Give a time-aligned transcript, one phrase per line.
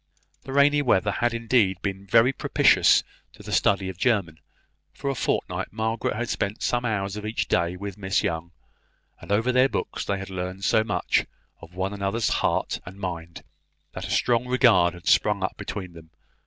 [0.45, 3.03] The rainy weather had indeed been very propitious
[3.33, 4.39] to the study of German.
[4.95, 8.49] For a fortnight Margaret had spent some hours of each day with Miss Young;
[9.19, 11.27] and over their books they had learned so much
[11.61, 13.43] of one another's heart and mind,
[13.93, 16.09] that a strong regard had sprung up between them.